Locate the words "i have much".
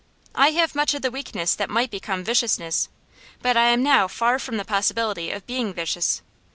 0.33-0.95